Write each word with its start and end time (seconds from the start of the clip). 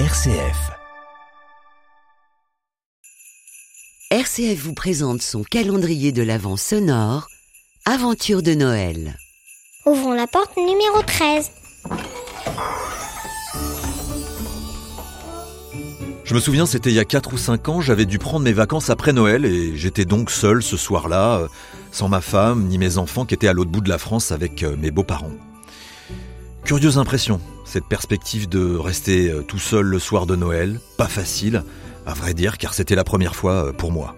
RCF. 0.00 0.72
RCF 4.10 4.60
vous 4.60 4.74
présente 4.74 5.22
son 5.22 5.44
calendrier 5.44 6.10
de 6.10 6.24
l'Avent 6.24 6.56
sonore, 6.56 7.28
Aventure 7.86 8.42
de 8.42 8.54
Noël. 8.54 9.16
Ouvrons 9.86 10.14
la 10.14 10.26
porte 10.26 10.56
numéro 10.56 11.00
13. 11.06 11.52
Je 16.24 16.34
me 16.34 16.40
souviens, 16.40 16.66
c'était 16.66 16.90
il 16.90 16.96
y 16.96 16.98
a 16.98 17.04
4 17.04 17.32
ou 17.32 17.38
5 17.38 17.68
ans, 17.68 17.80
j'avais 17.80 18.04
dû 18.04 18.18
prendre 18.18 18.44
mes 18.44 18.52
vacances 18.52 18.90
après 18.90 19.12
Noël 19.12 19.44
et 19.44 19.76
j'étais 19.76 20.04
donc 20.04 20.32
seul 20.32 20.64
ce 20.64 20.76
soir-là, 20.76 21.36
euh, 21.36 21.48
sans 21.92 22.08
ma 22.08 22.20
femme 22.20 22.64
ni 22.64 22.78
mes 22.78 22.98
enfants 22.98 23.26
qui 23.26 23.34
étaient 23.34 23.46
à 23.46 23.52
l'autre 23.52 23.70
bout 23.70 23.80
de 23.80 23.90
la 23.90 23.98
France 23.98 24.32
avec 24.32 24.64
euh, 24.64 24.74
mes 24.76 24.90
beaux-parents. 24.90 25.30
Curieuse 26.64 26.98
impression, 26.98 27.40
cette 27.64 27.86
perspective 27.86 28.48
de 28.48 28.76
rester 28.76 29.30
euh, 29.30 29.42
tout 29.42 29.58
seul 29.58 29.86
le 29.86 29.98
soir 29.98 30.26
de 30.26 30.36
Noël, 30.36 30.80
pas 30.96 31.08
facile, 31.08 31.64
à 32.06 32.14
vrai 32.14 32.34
dire, 32.34 32.58
car 32.58 32.74
c'était 32.74 32.94
la 32.94 33.04
première 33.04 33.34
fois 33.34 33.72
pour 33.72 33.92
moi. 33.92 34.16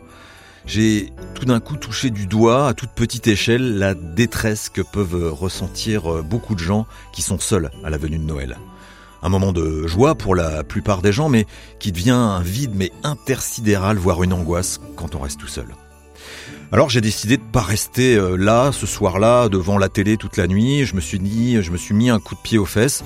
J'ai 0.66 1.12
tout 1.34 1.45
d'un 1.45 1.60
coup 1.60 1.77
touché 1.77 2.10
du 2.10 2.27
doigt, 2.27 2.69
à 2.69 2.74
toute 2.74 2.91
petite 2.91 3.28
échelle, 3.28 3.78
la 3.78 3.95
détresse 3.95 4.69
que 4.69 4.82
peuvent 4.82 5.32
ressentir 5.32 6.24
beaucoup 6.24 6.56
de 6.56 6.60
gens 6.60 6.86
qui 7.12 7.22
sont 7.22 7.38
seuls 7.38 7.70
à 7.84 7.91
la 7.91 7.98
venue 7.98 8.19
de 8.19 8.24
Noël 8.24 8.56
un 9.27 9.28
moment 9.28 9.52
de 9.52 9.86
joie 9.86 10.14
pour 10.14 10.36
la 10.36 10.62
plupart 10.62 11.02
des 11.02 11.12
gens, 11.12 11.28
mais 11.28 11.47
qui 11.80 11.91
devient 11.91 12.10
un 12.10 12.41
vide 12.41 12.72
mais 12.74 12.92
intersidéral, 13.02 13.97
voire 13.97 14.22
une 14.22 14.33
angoisse 14.33 14.80
quand 14.94 15.16
on 15.16 15.20
reste 15.20 15.41
tout 15.41 15.48
seul. 15.48 15.66
Alors 16.72 16.91
j'ai 16.91 17.00
décidé 17.00 17.36
de 17.36 17.42
pas 17.42 17.60
rester 17.60 18.16
euh, 18.16 18.36
là 18.36 18.70
ce 18.72 18.86
soir-là 18.86 19.48
devant 19.48 19.78
la 19.78 19.88
télé 19.88 20.16
toute 20.16 20.36
la 20.36 20.47
nuit. 20.47 20.84
Je 20.84 20.94
me 20.94 21.00
suis 21.00 21.19
dit, 21.19 21.62
je 21.62 21.70
me 21.70 21.77
suis 21.77 21.94
mis 21.94 22.10
un 22.10 22.19
coup 22.20 22.34
de 22.34 22.41
pied 22.41 22.58
aux 22.58 22.66
fesses 22.66 23.05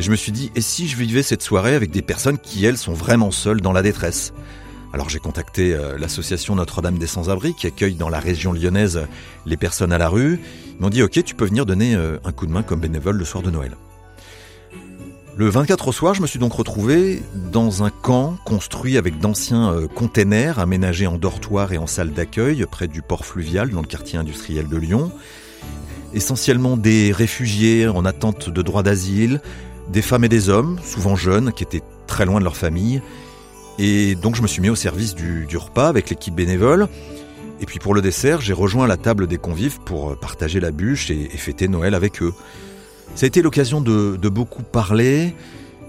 et 0.00 0.02
je 0.02 0.10
me 0.10 0.16
suis 0.16 0.32
dit 0.32 0.50
et 0.56 0.62
si 0.62 0.88
je 0.88 0.96
vivais 0.96 1.22
cette 1.22 1.42
soirée 1.42 1.74
avec 1.74 1.90
des 1.90 2.00
personnes 2.00 2.38
qui 2.38 2.64
elles 2.64 2.78
sont 2.78 2.94
vraiment 2.94 3.30
seules 3.30 3.60
dans 3.60 3.72
la 3.72 3.82
détresse? 3.82 4.32
Alors 4.94 5.10
j'ai 5.10 5.18
contacté 5.18 5.74
euh, 5.74 5.98
l'association 5.98 6.54
Notre-Dame 6.54 6.96
des 6.96 7.06
Sans-Abri 7.06 7.52
qui 7.52 7.66
accueille 7.66 7.96
dans 7.96 8.08
la 8.08 8.18
région 8.18 8.54
lyonnaise 8.54 9.06
les 9.44 9.58
personnes 9.58 9.92
à 9.92 9.98
la 9.98 10.08
rue. 10.08 10.40
Ils 10.68 10.80
m'ont 10.80 10.88
dit 10.88 11.02
ok 11.02 11.22
tu 11.22 11.34
peux 11.34 11.44
venir 11.44 11.66
donner 11.66 11.94
euh, 11.96 12.16
un 12.24 12.32
coup 12.32 12.46
de 12.46 12.50
main 12.50 12.62
comme 12.62 12.80
bénévole 12.80 13.18
le 13.18 13.26
soir 13.26 13.42
de 13.42 13.50
Noël. 13.50 13.76
Le 15.36 15.50
24 15.50 15.88
au 15.88 15.92
soir, 15.92 16.14
je 16.14 16.22
me 16.22 16.26
suis 16.26 16.38
donc 16.38 16.54
retrouvé 16.54 17.22
dans 17.52 17.82
un 17.82 17.90
camp 17.90 18.38
construit 18.46 18.96
avec 18.96 19.18
d'anciens 19.18 19.70
euh, 19.74 19.86
containers 19.86 20.60
aménagés 20.60 21.08
en 21.08 21.18
dortoir 21.18 21.74
et 21.74 21.78
en 21.78 21.86
salle 21.86 22.12
d'accueil 22.12 22.64
près 22.70 22.88
du 22.88 23.02
port 23.02 23.26
fluvial 23.26 23.68
dans 23.68 23.82
le 23.82 23.86
quartier 23.86 24.18
industriel 24.18 24.66
de 24.66 24.78
Lyon. 24.78 25.12
Essentiellement 26.14 26.78
des 26.78 27.12
réfugiés 27.12 27.86
en 27.86 28.06
attente 28.06 28.48
de 28.48 28.62
droit 28.62 28.82
d'asile, 28.82 29.42
des 29.90 30.02
femmes 30.02 30.24
et 30.24 30.28
des 30.28 30.48
hommes, 30.48 30.78
souvent 30.82 31.16
jeunes, 31.16 31.52
qui 31.52 31.64
étaient 31.64 31.82
très 32.06 32.24
loin 32.24 32.38
de 32.38 32.44
leur 32.44 32.56
famille. 32.56 33.02
Et 33.78 34.14
donc 34.14 34.36
je 34.36 34.42
me 34.42 34.46
suis 34.46 34.60
mis 34.60 34.70
au 34.70 34.76
service 34.76 35.14
du, 35.14 35.46
repas 35.56 35.88
avec 35.88 36.10
l'équipe 36.10 36.34
bénévole. 36.34 36.88
Et 37.60 37.66
puis 37.66 37.78
pour 37.78 37.94
le 37.94 38.00
dessert, 38.00 38.40
j'ai 38.40 38.52
rejoint 38.52 38.86
la 38.86 38.96
table 38.96 39.26
des 39.26 39.38
convives 39.38 39.80
pour 39.80 40.18
partager 40.18 40.60
la 40.60 40.70
bûche 40.70 41.10
et 41.10 41.28
fêter 41.28 41.68
Noël 41.68 41.94
avec 41.94 42.22
eux. 42.22 42.32
Ça 43.14 43.24
a 43.24 43.28
été 43.28 43.42
l'occasion 43.42 43.80
de, 43.80 44.16
beaucoup 44.28 44.62
parler, 44.62 45.34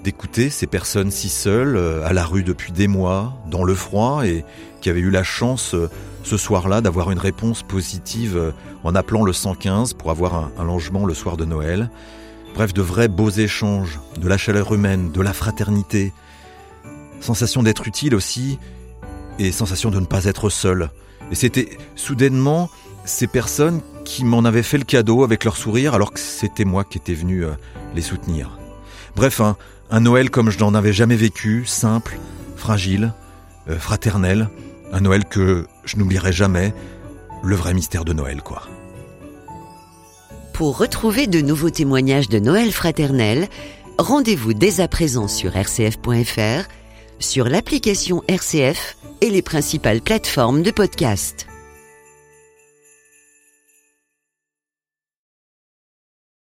d'écouter 0.04 0.50
ces 0.50 0.68
personnes 0.68 1.12
si 1.12 1.30
seules, 1.30 1.78
euh, 1.78 2.06
à 2.06 2.14
la 2.14 2.26
rue 2.26 2.44
depuis 2.44 2.72
des 2.72 2.88
mois, 2.88 3.38
dans 3.50 3.64
le 3.64 3.76
froid, 3.76 4.26
et 4.26 4.44
qui 4.82 4.90
avaient 4.90 5.02
eu 5.02 5.12
la 5.12 5.24
chance 5.24 5.76
euh, 5.76 5.90
ce 6.24 6.38
soir-là 6.38 6.82
d'avoir 6.82 7.12
une 7.12 7.20
réponse 7.20 7.62
positive 7.64 8.36
euh, 8.36 8.52
en 8.84 8.96
appelant 8.96 9.24
le 9.24 9.34
115 9.34 9.94
pour 9.94 10.10
avoir 10.10 10.36
un, 10.36 10.52
un 10.58 10.66
logement 10.66 11.06
le 11.06 11.14
soir 11.14 11.38
de 11.38 11.46
Noël. 11.46 11.90
Bref, 12.54 12.74
de 12.74 12.82
vrais 12.82 13.08
beaux 13.08 13.30
échanges, 13.30 14.00
de 14.20 14.28
la 14.28 14.38
chaleur 14.38 14.74
humaine, 14.74 15.12
de 15.12 15.22
la 15.22 15.34
fraternité. 15.34 16.14
Sensation 17.22 17.64
d'être 17.64 17.88
utile 17.88 18.16
aussi, 18.16 18.60
et 19.40 19.52
sensation 19.52 19.90
de 19.90 20.00
ne 20.00 20.06
pas 20.06 20.26
être 20.26 20.50
seul. 20.50 20.90
Et 21.32 21.36
c'était 21.36 21.78
soudainement 21.96 22.70
ces 23.06 23.28
personnes 23.28 23.82
qui 24.06 24.24
m'en 24.24 24.44
avaient 24.44 24.64
fait 24.64 24.78
le 24.78 24.84
cadeau 24.84 25.24
avec 25.24 25.44
leur 25.44 25.58
sourire 25.58 25.94
alors 25.94 26.14
que 26.14 26.20
c'était 26.20 26.66
moi 26.66 26.84
qui 26.84 26.98
étais 26.98 27.14
venu 27.14 27.46
euh, 27.46 27.52
les 27.96 28.02
soutenir. 28.02 28.60
Bref, 29.16 29.42
un, 29.42 30.00
Noël 30.00 30.30
comme 30.30 30.50
je 30.50 30.60
n'en 30.60 30.74
avais 30.74 30.94
jamais 30.94 31.16
vécu, 31.16 31.66
simple, 31.66 32.18
fragile, 32.56 33.14
euh, 33.70 33.80
fraternel, 33.80 34.50
un 34.94 35.02
Noël 35.02 35.26
que 35.26 35.66
je 35.86 35.98
n'oublierai 35.98 36.32
jamais, 36.32 36.74
le 37.44 37.56
vrai 37.56 37.74
mystère 37.74 38.06
de 38.06 38.14
Noël 38.14 38.42
quoi. 38.42 38.64
Pour 40.62 40.78
retrouver 40.78 41.26
de 41.26 41.42
nouveaux 41.42 41.72
témoignages 41.72 42.30
de 42.30 42.38
Noël 42.38 42.72
fraternel, 42.72 43.48
rendez-vous 43.98 44.54
dès 44.54 44.80
à 44.80 44.88
présent 44.88 45.28
sur 45.28 45.54
rcf.fr, 45.58 46.70
sur 47.18 47.50
l'application 47.50 48.22
RCF 48.28 48.96
et 49.22 49.32
les 49.32 49.42
principales 49.42 50.02
plateformes 50.02 50.62
de 50.62 50.70
podcast. 50.70 51.48